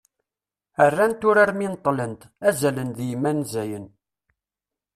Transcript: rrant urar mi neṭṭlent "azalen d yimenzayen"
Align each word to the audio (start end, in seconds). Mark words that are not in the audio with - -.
rrant 0.89 1.21
urar 1.29 1.51
mi 1.57 1.67
neṭṭlent 1.73 2.21
"azalen 2.47 2.89
d 2.97 2.99
yimenzayen" 3.07 3.85